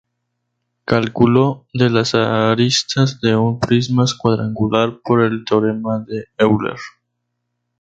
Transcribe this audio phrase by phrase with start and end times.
[0.83, 6.79] Cálculo de las aristas de un prisma cuadrangular por el teorema de Euler.